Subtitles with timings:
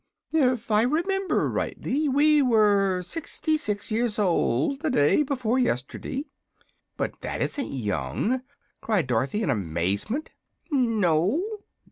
[0.33, 6.25] If I remember rightly, we were sixty six years old the day before yesterday."
[6.97, 8.41] "But that isn't young!"
[8.81, 10.31] cried Dorothy, in amazement.
[10.71, 11.39] "No?"